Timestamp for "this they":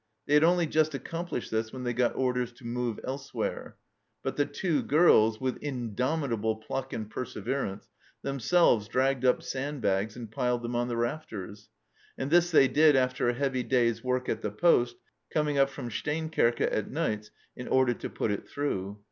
12.31-12.67